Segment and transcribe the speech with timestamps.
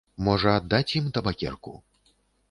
[0.27, 1.75] Можа, аддаць ім табакерку?